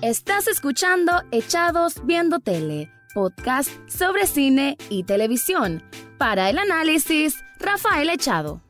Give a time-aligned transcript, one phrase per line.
[0.00, 5.82] Estás escuchando Echados Viendo Tele, podcast sobre cine y televisión.
[6.18, 8.62] Para el análisis, Rafael Echado.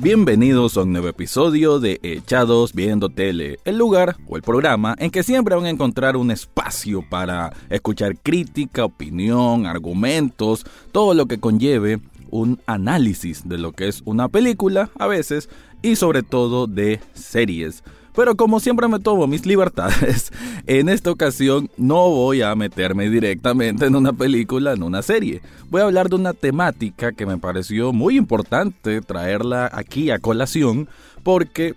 [0.00, 5.10] Bienvenidos a un nuevo episodio de Echados Viendo Tele, el lugar o el programa en
[5.10, 11.38] que siempre van a encontrar un espacio para escuchar crítica, opinión, argumentos, todo lo que
[11.38, 12.00] conlleve
[12.30, 15.48] un análisis de lo que es una película a veces
[15.82, 17.82] y sobre todo de series.
[18.14, 20.32] Pero como siempre me tomo mis libertades,
[20.66, 25.42] en esta ocasión no voy a meterme directamente en una película, en una serie.
[25.68, 30.88] Voy a hablar de una temática que me pareció muy importante traerla aquí a colación
[31.22, 31.74] porque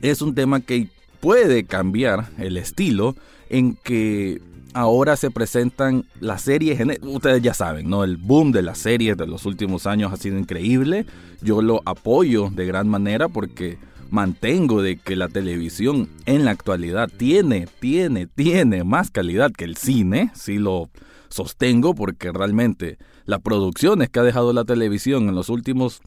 [0.00, 0.88] es un tema que
[1.20, 3.14] puede cambiar el estilo
[3.50, 4.40] en que
[4.78, 8.04] ahora se presentan las series, ustedes ya saben, ¿no?
[8.04, 11.04] El boom de las series de los últimos años ha sido increíble.
[11.42, 13.76] Yo lo apoyo de gran manera porque
[14.10, 19.76] mantengo de que la televisión en la actualidad tiene, tiene, tiene más calidad que el
[19.76, 20.90] cine, sí lo
[21.28, 26.02] sostengo porque realmente las producciones que ha dejado la televisión en los últimos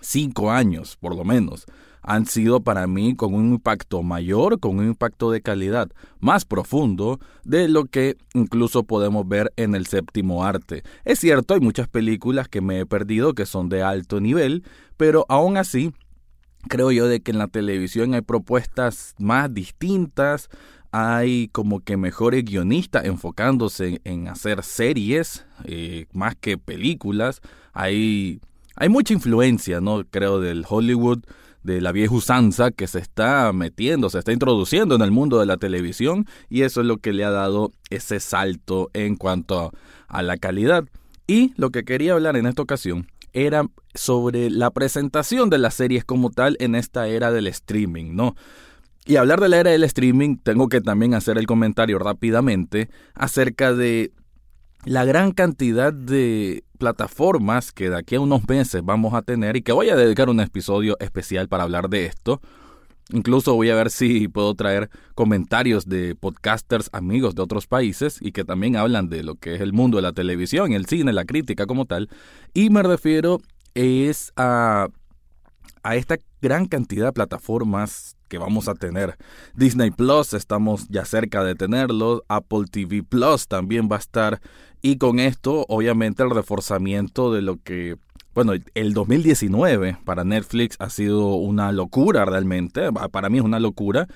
[0.00, 1.66] cinco años, por lo menos,
[2.02, 7.20] han sido para mí con un impacto mayor, con un impacto de calidad más profundo
[7.44, 10.82] de lo que incluso podemos ver en el séptimo arte.
[11.04, 14.64] Es cierto, hay muchas películas que me he perdido que son de alto nivel,
[14.96, 15.92] pero aún así
[16.68, 20.48] creo yo de que en la televisión hay propuestas más distintas,
[20.90, 27.40] hay como que mejores guionistas enfocándose en hacer series eh, más que películas,
[27.72, 28.40] hay,
[28.76, 30.04] hay mucha influencia, ¿no?
[30.04, 31.20] Creo del Hollywood
[31.68, 35.46] de la vieja usanza que se está metiendo, se está introduciendo en el mundo de
[35.46, 39.72] la televisión y eso es lo que le ha dado ese salto en cuanto
[40.08, 40.84] a la calidad.
[41.26, 46.04] Y lo que quería hablar en esta ocasión era sobre la presentación de las series
[46.04, 48.34] como tal en esta era del streaming, ¿no?
[49.04, 53.74] Y hablar de la era del streaming, tengo que también hacer el comentario rápidamente acerca
[53.74, 54.12] de
[54.84, 59.62] la gran cantidad de plataformas que de aquí a unos meses vamos a tener y
[59.62, 62.40] que voy a dedicar un episodio especial para hablar de esto.
[63.10, 68.32] Incluso voy a ver si puedo traer comentarios de podcasters amigos de otros países y
[68.32, 71.24] que también hablan de lo que es el mundo de la televisión, el cine, la
[71.24, 72.10] crítica como tal.
[72.52, 73.40] Y me refiero
[73.74, 74.88] es a,
[75.82, 79.16] a esta gran cantidad de plataformas que vamos a tener.
[79.54, 82.24] Disney Plus, estamos ya cerca de tenerlo.
[82.28, 84.40] Apple TV Plus también va a estar.
[84.82, 87.96] Y con esto, obviamente, el reforzamiento de lo que
[88.34, 92.88] bueno, el 2019 para Netflix ha sido una locura realmente.
[93.10, 94.06] Para mí es una locura.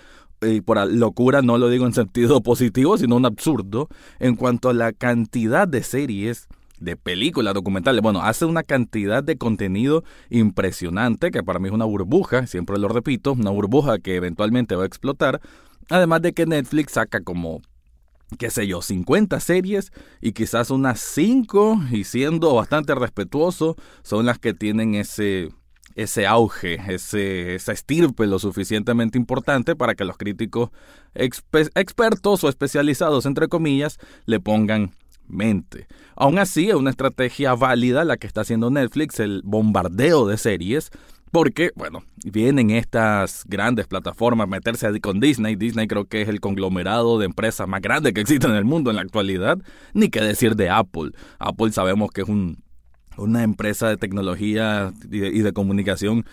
[0.41, 3.89] Y por locura no lo digo en sentido positivo, sino un absurdo.
[4.21, 6.47] En cuanto a la cantidad de series,
[6.83, 8.03] de películas, documentales.
[8.03, 12.89] Bueno, hace una cantidad de contenido impresionante que para mí es una burbuja, siempre lo
[12.89, 15.41] repito, una burbuja que eventualmente va a explotar.
[15.89, 17.61] Además de que Netflix saca como
[18.39, 24.39] qué sé yo, 50 series y quizás unas 5, y siendo bastante respetuoso, son las
[24.39, 25.51] que tienen ese,
[25.95, 30.71] ese auge, ese, esa estirpe lo suficientemente importante para que los críticos
[31.15, 34.93] expertos o especializados, entre comillas, le pongan
[35.33, 35.87] mente.
[36.15, 40.91] Aún así, es una estrategia válida la que está haciendo Netflix, el bombardeo de series,
[41.33, 45.57] porque, bueno, vienen estas grandes plataformas meterse con Disney.
[45.57, 48.91] Disney creo que es el conglomerado de empresas más grande que existe en el mundo
[48.91, 49.59] en la actualidad.
[49.95, 51.13] Ni qué decir de Apple.
[51.39, 52.63] Apple sabemos que es un,
[53.17, 56.27] una empresa de tecnología y de, y de comunicación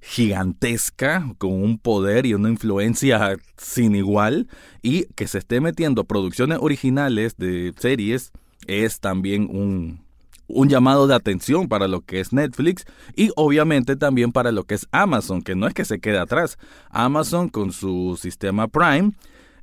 [0.00, 4.48] gigantesca, con un poder y una influencia sin igual,
[4.80, 8.32] y que se esté metiendo producciones originales de series
[8.66, 10.06] es también un,
[10.48, 12.84] un llamado de atención para lo que es Netflix
[13.14, 16.58] y obviamente también para lo que es Amazon, que no es que se quede atrás.
[16.90, 19.12] Amazon con su sistema Prime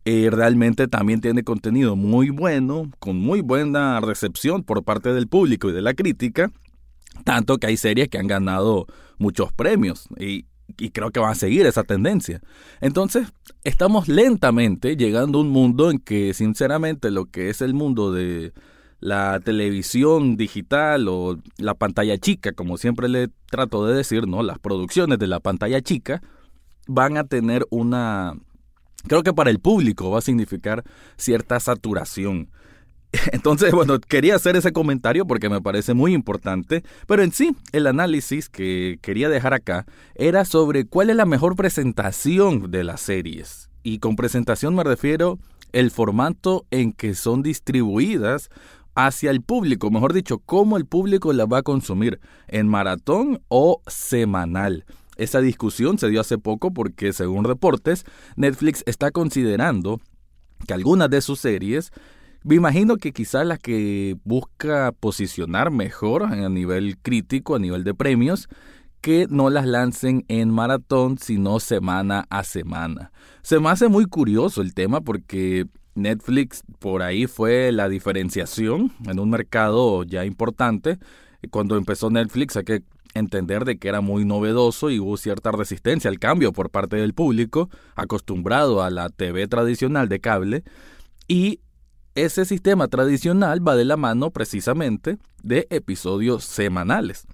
[0.06, 5.70] eh, realmente también tiene contenido muy bueno, con muy buena recepción por parte del público
[5.70, 6.52] y de la crítica,
[7.24, 8.86] tanto que hay series que han ganado
[9.18, 10.46] muchos premios y,
[10.78, 12.42] y creo que van a seguir esa tendencia.
[12.82, 13.32] Entonces,
[13.64, 18.52] estamos lentamente llegando a un mundo en que sinceramente lo que es el mundo de
[19.04, 24.44] la televisión digital o la pantalla chica, como siempre le trato de decir, ¿no?
[24.44, 26.22] Las producciones de la pantalla chica
[26.88, 28.34] van a tener una
[29.06, 30.86] creo que para el público va a significar
[31.18, 32.50] cierta saturación.
[33.34, 37.88] Entonces, bueno, quería hacer ese comentario porque me parece muy importante, pero en sí, el
[37.88, 39.86] análisis que quería dejar acá
[40.16, 43.70] era sobre cuál es la mejor presentación de las series.
[43.84, 45.40] Y con presentación me refiero
[45.74, 48.50] el formato en que son distribuidas
[48.96, 53.82] hacia el público, mejor dicho, cómo el público la va a consumir, en maratón o
[53.88, 54.86] semanal.
[55.16, 58.04] esa discusión se dio hace poco porque, según reportes,
[58.36, 60.00] Netflix está considerando
[60.68, 61.92] que algunas de sus series,
[62.44, 67.94] me imagino que quizás las que busca posicionar mejor a nivel crítico, a nivel de
[67.94, 68.50] premios,
[69.02, 73.12] que no las lancen en maratón, sino semana a semana.
[73.42, 79.20] Se me hace muy curioso el tema porque Netflix por ahí fue la diferenciación en
[79.20, 80.98] un mercado ya importante.
[81.52, 86.10] Cuando empezó Netflix hay que entender de que era muy novedoso y hubo cierta resistencia
[86.10, 90.64] al cambio por parte del público, acostumbrado a la TV tradicional de cable,
[91.28, 91.60] y
[92.16, 97.28] ese sistema tradicional va de la mano precisamente de episodios semanales.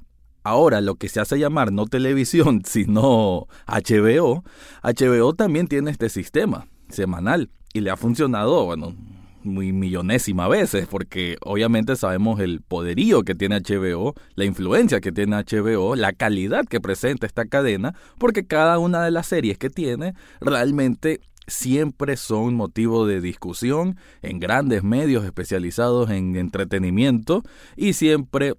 [0.44, 4.44] Ahora, lo que se hace llamar no televisión, sino HBO,
[4.84, 8.96] HBO también tiene este sistema semanal y le ha funcionado, bueno,
[9.44, 15.38] muy millonésima veces, porque obviamente sabemos el poderío que tiene HBO, la influencia que tiene
[15.38, 20.14] HBO, la calidad que presenta esta cadena, porque cada una de las series que tiene
[20.42, 27.44] realmente siempre son motivo de discusión en grandes medios especializados en entretenimiento
[27.76, 28.54] y siempre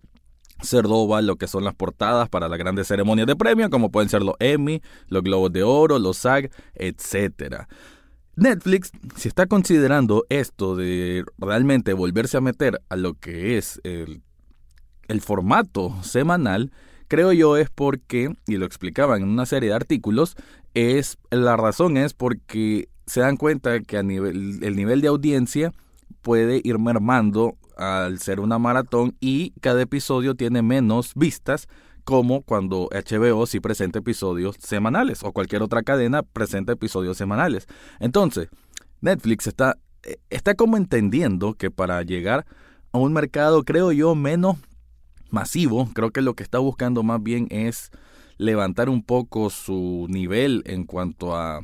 [0.61, 4.09] se roba lo que son las portadas para las grandes ceremonias de premio, como pueden
[4.11, 7.69] ser los Emmy, los Globos de Oro, los SAG, etcétera.
[8.37, 14.23] Netflix, si está considerando esto de realmente volverse a meter a lo que es el,
[15.09, 16.73] el formato semanal,
[17.09, 20.37] creo yo es porque, y lo explicaban en una serie de artículos,
[20.75, 25.75] es la razón es porque se dan cuenta que a nivel, el nivel de audiencia
[26.23, 31.67] puede ir mermando al ser una maratón y cada episodio tiene menos vistas
[32.11, 37.69] como cuando HBO sí presenta episodios semanales o cualquier otra cadena presenta episodios semanales.
[38.01, 38.49] Entonces,
[39.01, 42.47] Netflix está, eh, está como entendiendo que para llegar
[42.91, 44.57] a un mercado, creo yo, menos
[45.31, 47.93] masivo, creo que lo que está buscando más bien es
[48.39, 51.61] levantar un poco su nivel en cuanto a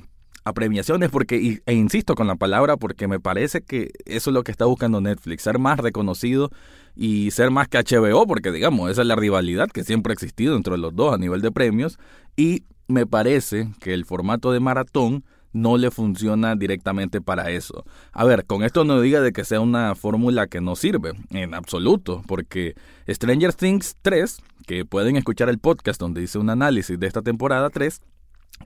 [0.46, 4.44] a premiaciones porque e insisto con la palabra porque me parece que eso es lo
[4.44, 6.50] que está buscando Netflix, ser más reconocido
[6.94, 10.54] y ser más que HBO porque digamos, esa es la rivalidad que siempre ha existido
[10.54, 11.98] entre los dos a nivel de premios
[12.36, 17.84] y me parece que el formato de maratón no le funciona directamente para eso.
[18.12, 21.54] A ver, con esto no diga de que sea una fórmula que no sirve, en
[21.54, 22.74] absoluto, porque
[23.08, 27.70] Stranger Things 3, que pueden escuchar el podcast donde hice un análisis de esta temporada
[27.70, 28.00] 3,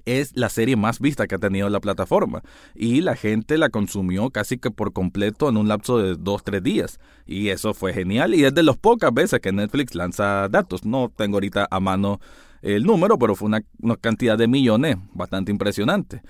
[0.05, 2.43] es la serie más vista que ha tenido la plataforma.
[2.75, 6.63] Y la gente la consumió casi que por completo en un lapso de dos tres
[6.63, 6.99] días.
[7.27, 8.35] Y eso fue genial.
[8.35, 10.85] Y es de las pocas veces que Netflix lanza datos.
[10.85, 12.21] No tengo ahorita a mano
[12.63, 16.23] el número pero fue una, una cantidad de millones bastante impresionante.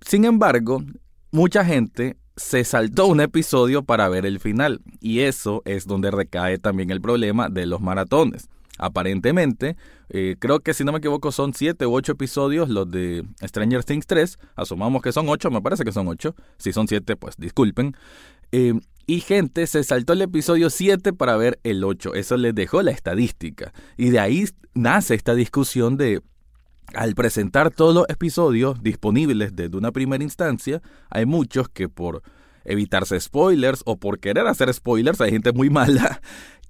[0.00, 0.82] Sin embargo
[1.30, 4.80] mucha gente se saltó un episodio para ver el final.
[5.00, 8.48] Y eso es donde recae también el problema de los maratones
[8.78, 9.76] aparentemente.
[10.08, 13.84] Eh, creo que si no me equivoco son siete u ocho episodios los de Stranger
[13.84, 14.38] Things 3.
[14.56, 16.34] Asumamos que son ocho, me parece que son ocho.
[16.58, 17.96] Si son siete, pues disculpen.
[18.52, 18.74] Eh,
[19.06, 22.14] y gente se saltó el episodio 7 para ver el 8.
[22.14, 23.72] Eso les dejó la estadística.
[23.96, 26.22] Y de ahí nace esta discusión de,
[26.94, 30.80] al presentar todos los episodios disponibles desde una primera instancia,
[31.10, 32.22] hay muchos que por
[32.64, 36.22] evitarse spoilers o por querer hacer spoilers, hay gente muy mala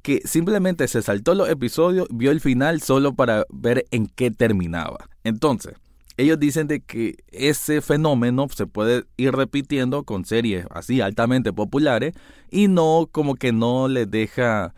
[0.05, 5.09] que simplemente se saltó los episodios, vio el final solo para ver en qué terminaba.
[5.25, 5.77] Entonces,
[6.19, 12.13] ellos dicen de que ese fenómeno se puede ir repitiendo con series así altamente populares
[12.51, 14.75] y no como que no les deja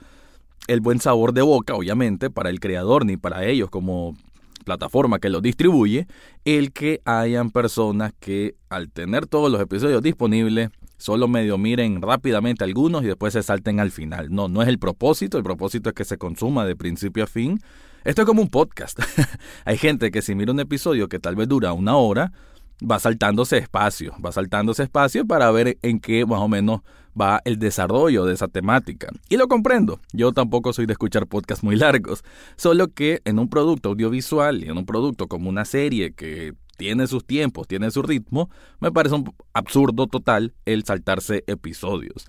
[0.68, 4.16] el buen sabor de boca, obviamente, para el creador ni para ellos como
[4.64, 6.06] plataforma que lo distribuye,
[6.45, 12.65] el que hayan personas que al tener todos los episodios disponibles solo medio miren rápidamente
[12.65, 14.29] algunos y después se salten al final.
[14.31, 17.61] No, no es el propósito, el propósito es que se consuma de principio a fin.
[18.05, 19.00] Esto es como un podcast.
[19.65, 22.33] Hay gente que si mira un episodio que tal vez dura una hora,
[22.81, 26.83] va saltándose espacio, va saltándose espacio para ver en qué más o menos
[27.21, 29.09] va el desarrollo de esa temática.
[29.29, 32.23] Y lo comprendo, yo tampoco soy de escuchar podcasts muy largos,
[32.57, 37.06] solo que en un producto audiovisual y en un producto como una serie que tiene
[37.06, 42.26] sus tiempos, tiene su ritmo, me parece un absurdo total el saltarse episodios.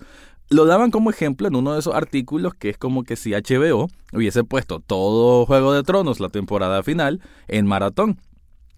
[0.50, 3.88] Lo daban como ejemplo en uno de esos artículos que es como que si HBO
[4.12, 8.18] hubiese puesto todo Juego de Tronos, la temporada final, en maratón.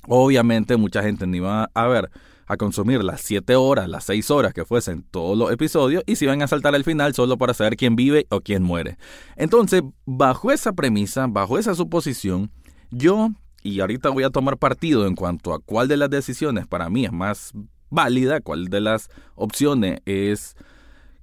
[0.09, 2.11] Obviamente mucha gente no iba a ver
[2.51, 6.25] a consumir las 7 horas, las 6 horas que fuesen todos los episodios y se
[6.25, 8.99] iban a saltar al final solo para saber quién vive o quién muere.
[9.37, 12.51] Entonces, bajo esa premisa, bajo esa suposición,
[12.91, 13.31] yo
[13.63, 17.05] y ahorita voy a tomar partido en cuanto a cuál de las decisiones para mí
[17.05, 17.53] es más
[17.91, 20.57] válida, cuál de las opciones es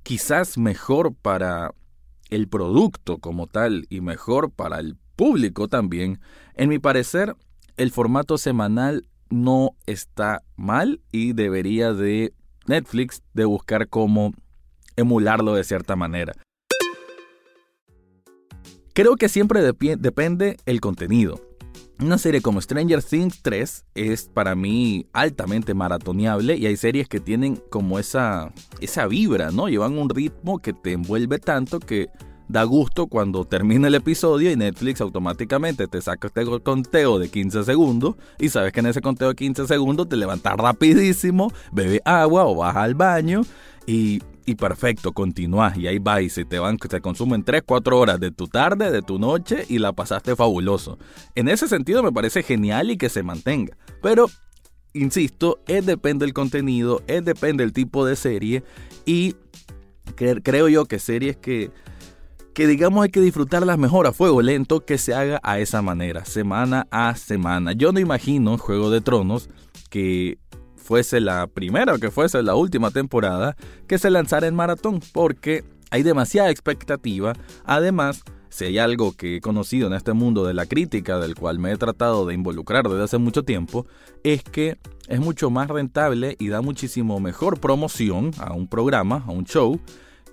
[0.04, 1.72] quizás mejor para
[2.30, 6.20] el producto como tal y mejor para el público también.
[6.54, 7.36] En mi parecer,
[7.78, 12.34] el formato semanal no está mal y debería de
[12.68, 14.34] Netflix de buscar cómo
[14.96, 16.34] emularlo de cierta manera.
[18.94, 21.47] Creo que siempre depende el contenido.
[22.00, 27.20] Una serie como Stranger Things 3 es para mí altamente maratoneable y hay series que
[27.20, 29.68] tienen como esa, esa vibra, ¿no?
[29.68, 32.10] Llevan un ritmo que te envuelve tanto que
[32.48, 37.64] da gusto cuando termina el episodio y Netflix automáticamente te saca este conteo de 15
[37.64, 42.46] segundos y sabes que en ese conteo de 15 segundos te levantas rapidísimo, bebe agua
[42.46, 43.42] o vas al baño
[43.88, 48.00] y y perfecto, continúas y ahí va y se te van, se consumen 3, 4
[48.00, 50.98] horas de tu tarde, de tu noche y la pasaste fabuloso.
[51.36, 53.76] En ese sentido me parece genial y que se mantenga.
[54.02, 54.30] Pero,
[54.94, 58.64] insisto, es depende del contenido, es depende del tipo de serie
[59.06, 59.36] y
[60.16, 61.70] creo yo que series que
[62.54, 66.26] que digamos hay que disfrutarlas mejor a fuego lento que se haga a esa manera,
[66.26, 67.74] semana a semana.
[67.74, 69.50] Yo no imagino Juego de Tronos
[69.92, 70.40] que
[70.88, 75.66] fuese la primera o que fuese la última temporada que se lanzara en maratón, porque
[75.92, 77.34] hay demasiada expectativa.
[77.66, 81.60] Además, si hay algo que he conocido en este mundo de la crítica, del cual
[81.60, 83.86] me he tratado de involucrar desde hace mucho tiempo,
[84.24, 84.78] es que
[85.10, 89.82] es mucho más rentable y da muchísimo mejor promoción a un programa, a un show,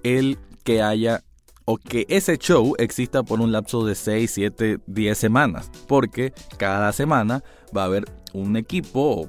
[0.04, 1.24] el que haya
[1.64, 6.92] o que ese show exista por un lapso de 6, 7, 10 semanas, porque cada
[6.92, 7.42] semana
[7.76, 8.04] va a haber
[8.34, 9.28] un equipo o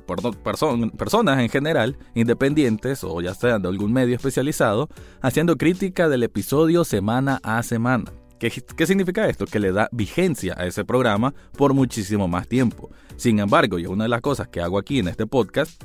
[0.97, 4.89] personas en general, independientes o ya sean de algún medio especializado,
[5.21, 8.11] haciendo crítica del episodio semana a semana.
[8.39, 9.45] ¿Qué, ¿Qué, significa esto?
[9.45, 12.89] Que le da vigencia a ese programa por muchísimo más tiempo.
[13.15, 15.81] Sin embargo, y una de las cosas que hago aquí en este podcast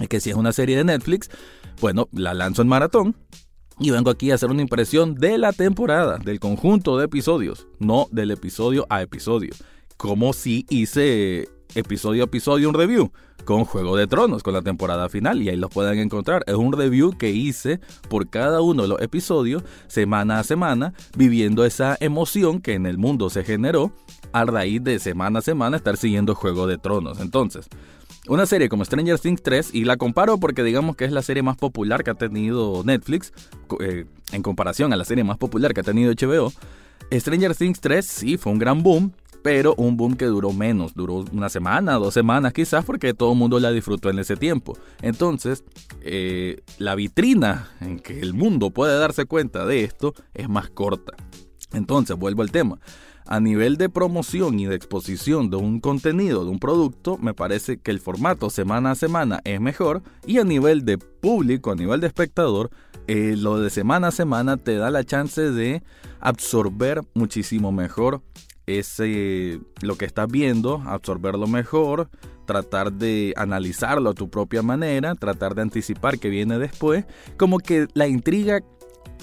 [0.00, 1.28] es que si es una serie de Netflix,
[1.80, 3.16] bueno, la lanzo en maratón
[3.78, 8.06] y vengo aquí a hacer una impresión de la temporada, del conjunto de episodios, no
[8.12, 9.50] del episodio a episodio.
[9.96, 13.12] Como si hice episodio a episodio un review
[13.44, 16.44] con Juego de Tronos, con la temporada final, y ahí los pueden encontrar.
[16.46, 21.64] Es un review que hice por cada uno de los episodios, semana a semana, viviendo
[21.64, 23.92] esa emoción que en el mundo se generó
[24.32, 27.20] a raíz de semana a semana estar siguiendo Juego de Tronos.
[27.20, 27.68] Entonces,
[28.28, 31.42] una serie como Stranger Things 3, y la comparo porque digamos que es la serie
[31.42, 33.32] más popular que ha tenido Netflix,
[33.80, 36.52] eh, en comparación a la serie más popular que ha tenido HBO.
[37.12, 41.24] Stranger Things 3 sí fue un gran boom, pero un boom que duró menos, duró
[41.32, 44.76] una semana, dos semanas quizás, porque todo el mundo la disfrutó en ese tiempo.
[45.02, 45.64] Entonces,
[46.02, 51.14] eh, la vitrina en que el mundo puede darse cuenta de esto es más corta.
[51.72, 52.78] Entonces, vuelvo al tema
[53.30, 57.78] a nivel de promoción y de exposición de un contenido, de un producto, me parece
[57.78, 62.00] que el formato semana a semana es mejor y a nivel de público, a nivel
[62.00, 62.70] de espectador,
[63.06, 65.84] eh, lo de semana a semana te da la chance de
[66.18, 68.20] absorber muchísimo mejor
[68.66, 72.08] ese lo que estás viendo, absorberlo mejor,
[72.46, 77.04] tratar de analizarlo a tu propia manera, tratar de anticipar que viene después,
[77.36, 78.60] como que la intriga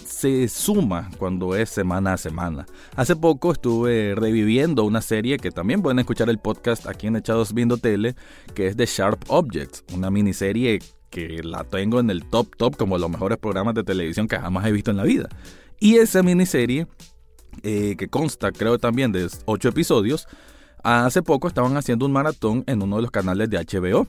[0.06, 2.66] se suma cuando es semana a semana.
[2.96, 7.54] Hace poco estuve reviviendo una serie que también pueden escuchar el podcast aquí en Echados
[7.54, 8.16] Viendo Tele,
[8.54, 10.80] que es The Sharp Objects, una miniserie
[11.10, 14.66] que la tengo en el top top como los mejores programas de televisión que jamás
[14.66, 15.30] he visto en la vida.
[15.80, 16.88] Y esa miniserie,
[17.64, 20.28] eh, que consta creo también de 8 episodios,
[20.84, 24.08] hace poco estaban haciendo un maratón en uno de los canales de HBO.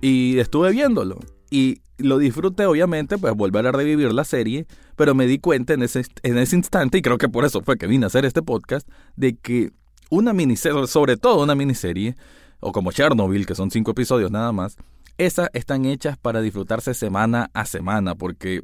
[0.00, 1.18] Y estuve viéndolo.
[1.50, 4.66] Y lo disfruté, obviamente, pues volver a revivir la serie,
[4.96, 7.76] pero me di cuenta en ese, en ese instante, y creo que por eso fue
[7.76, 9.70] que vine a hacer este podcast, de que
[10.10, 12.14] una miniserie, sobre todo una miniserie,
[12.60, 14.76] o como Chernobyl, que son cinco episodios nada más,
[15.16, 18.62] esas están hechas para disfrutarse semana a semana, porque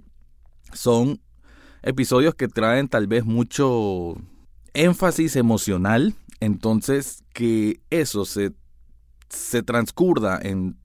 [0.72, 1.20] son
[1.84, 4.16] episodios que traen tal vez mucho
[4.72, 8.52] énfasis emocional, entonces que eso se,
[9.28, 10.76] se transcurda en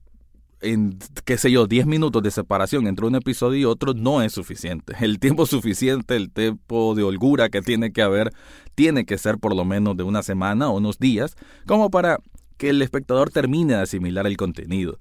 [0.60, 4.32] en, qué sé yo, 10 minutos de separación entre un episodio y otro no es
[4.32, 4.94] suficiente.
[5.00, 8.32] El tiempo suficiente, el tiempo de holgura que tiene que haber,
[8.74, 12.18] tiene que ser por lo menos de una semana o unos días, como para
[12.56, 14.98] que el espectador termine de asimilar el contenido.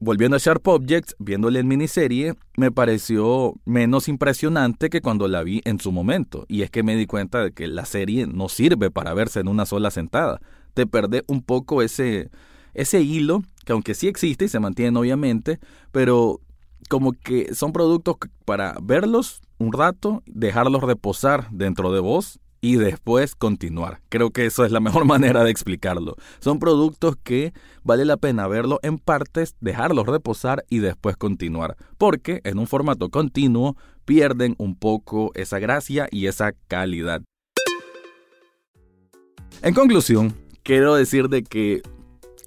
[0.00, 5.62] Volviendo a Sharp Objects, viéndole en miniserie, me pareció menos impresionante que cuando la vi
[5.64, 6.44] en su momento.
[6.48, 9.48] Y es que me di cuenta de que la serie no sirve para verse en
[9.48, 10.40] una sola sentada.
[10.74, 12.30] Te perdés un poco ese,
[12.74, 15.58] ese hilo, que aunque sí existe y se mantiene obviamente,
[15.92, 16.40] pero
[16.90, 23.34] como que son productos para verlos un rato, dejarlos reposar dentro de vos y después
[23.34, 24.00] continuar.
[24.08, 26.16] Creo que eso es la mejor manera de explicarlo.
[26.38, 27.52] Son productos que
[27.82, 33.10] vale la pena verlo en partes, dejarlos reposar y después continuar, porque en un formato
[33.10, 37.20] continuo pierden un poco esa gracia y esa calidad.
[39.60, 41.82] En conclusión, quiero decir de que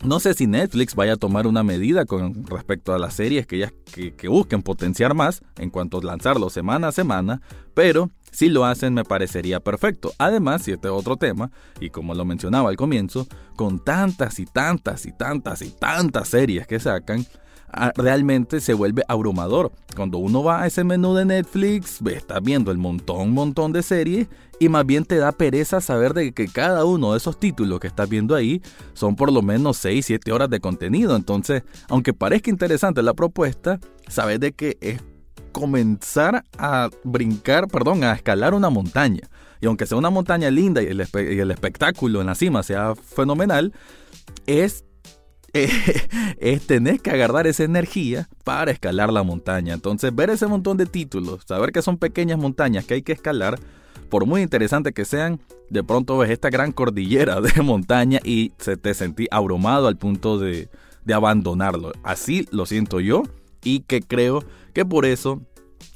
[0.03, 3.57] no sé si Netflix vaya a tomar una medida con respecto a las series que,
[3.57, 7.41] ellas, que, busquen potenciar más en cuanto a lanzarlo semana a semana,
[7.75, 10.13] pero si lo hacen me parecería perfecto.
[10.19, 13.25] Además, y este es otro tema, y como lo mencionaba al comienzo,
[13.55, 17.25] con tantas y tantas y tantas y tantas series que sacan,
[17.95, 19.71] realmente se vuelve abrumador.
[19.95, 24.27] Cuando uno va a ese menú de Netflix, está viendo el montón, montón de series
[24.59, 27.87] y más bien te da pereza saber de que cada uno de esos títulos que
[27.87, 28.61] estás viendo ahí
[28.93, 31.15] son por lo menos 6, 7 horas de contenido.
[31.15, 35.01] Entonces, aunque parezca interesante la propuesta, sabes de que es
[35.57, 39.27] comenzar a brincar, perdón, a escalar una montaña.
[39.59, 41.01] Y aunque sea una montaña linda y el,
[41.51, 43.73] espectáculo en la cima sea fenomenal,
[44.45, 44.83] es
[45.53, 49.73] es tener que agarrar esa energía para escalar la montaña.
[49.73, 53.57] Entonces, ver ese montón de títulos, saber que son pequeñas montañas que hay que escalar,
[54.09, 58.77] por muy interesante que sean, de pronto ves esta gran cordillera de montaña y se
[58.77, 60.69] te sentí abrumado al punto de,
[61.05, 61.93] de abandonarlo.
[62.03, 63.23] Así lo siento yo
[63.63, 64.43] y que creo
[64.77, 65.41] que por eso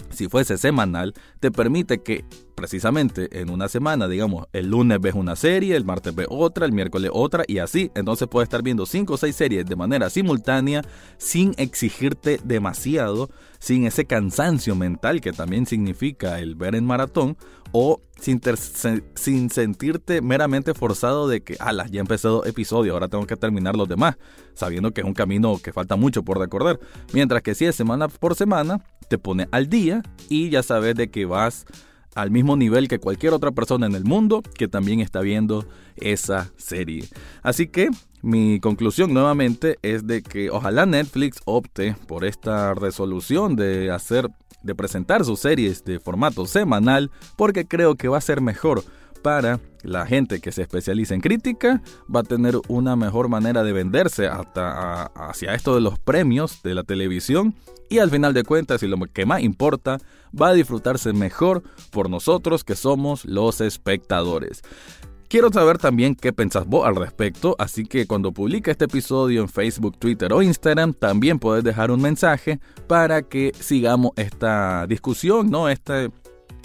[0.10, 5.36] si fuese semanal, te permite que precisamente en una semana, digamos, el lunes ves una
[5.36, 7.92] serie, el martes ves otra, el miércoles otra y así.
[7.94, 10.82] Entonces puedes estar viendo 5 o 6 series de manera simultánea
[11.20, 17.38] sin exigirte demasiado, sin ese cansancio mental que también significa el ver en maratón
[17.72, 18.42] o sin,
[19.16, 23.76] sin sentirte meramente forzado de que, ala, ya empecé dos episodios, ahora tengo que terminar
[23.76, 24.18] los demás,
[24.54, 26.80] sabiendo que es un camino que falta mucho por recorrer.
[27.14, 31.10] Mientras que si es semana por semana, te pone al día y ya sabes de
[31.10, 31.66] que vas
[32.16, 36.52] al mismo nivel que cualquier otra persona en el mundo que también está viendo esa
[36.58, 37.06] serie.
[37.42, 37.90] Así que
[38.22, 44.30] mi conclusión nuevamente es de que ojalá Netflix opte por esta resolución de hacer
[44.64, 48.84] de presentar sus series de formato semanal porque creo que va a ser mejor
[49.22, 51.82] para la gente que se especializa en crítica
[52.14, 56.76] va a tener una mejor manera de venderse hasta hacia esto de los premios de
[56.76, 57.56] la televisión
[57.90, 60.00] y al final de cuentas y lo que más importa
[60.40, 64.62] va a disfrutarse mejor por nosotros que somos los espectadores.
[65.32, 69.48] Quiero saber también qué pensás vos al respecto, así que cuando publique este episodio en
[69.48, 75.70] Facebook, Twitter o Instagram, también puedes dejar un mensaje para que sigamos esta discusión, ¿no?
[75.70, 76.12] Este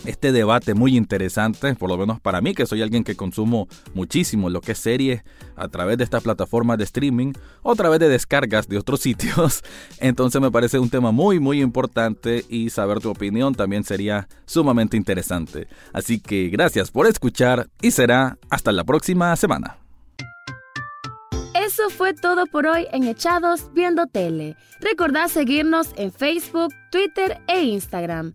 [0.05, 4.51] este debate muy interesante, por lo menos para mí, que soy alguien que consumo muchísimo
[4.51, 5.23] lo que es series
[5.57, 7.33] a través de estas plataformas de streaming
[7.63, 9.63] o a través de descargas de otros sitios.
[9.99, 14.97] Entonces me parece un tema muy, muy importante y saber tu opinión también sería sumamente
[14.97, 15.69] interesante.
[15.93, 19.79] Así que gracias por escuchar y será hasta la próxima semana.
[21.55, 24.57] Eso fue todo por hoy en Echados Viendo Tele.
[24.81, 28.35] Recordá seguirnos en Facebook, Twitter e Instagram.